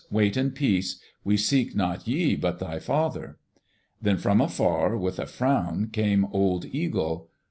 [0.09, 0.99] "Wait in peace.
[1.23, 3.37] We seek not ye but thy father."
[4.01, 7.29] Then from afar, with a frown, came old Eagle.